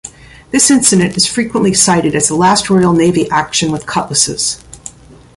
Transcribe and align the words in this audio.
This 0.49 0.71
incident 0.71 1.15
is 1.15 1.27
frequently 1.27 1.75
cited 1.75 2.15
as 2.15 2.27
the 2.27 2.33
last 2.33 2.71
Royal 2.71 2.91
Navy 2.91 3.29
action 3.29 3.71
with 3.71 3.85
cutlasses. 3.85 4.59